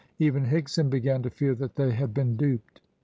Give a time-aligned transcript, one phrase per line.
[0.17, 2.81] Even Higson began to fear that they had been duped.